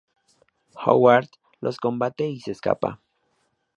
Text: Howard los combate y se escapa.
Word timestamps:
Howard 0.83 1.29
los 1.59 1.77
combate 1.77 2.27
y 2.27 2.39
se 2.39 2.53
escapa. 2.53 2.99